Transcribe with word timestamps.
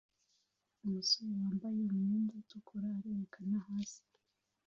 Umusore 0.85 1.31
wambaye 1.41 1.75
umwenda 1.93 2.31
utukura 2.41 2.85
arerekana 2.95 3.57
hasi 3.67 4.03